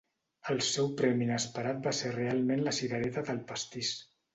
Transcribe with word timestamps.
El 0.53 0.63
seu 0.67 0.89
premi 1.01 1.23
inesperat 1.27 1.85
va 1.91 1.95
ser 2.01 2.17
realment 2.19 2.67
la 2.71 2.77
cirereta 2.83 3.29
del 3.33 3.49
pastís 3.53 3.97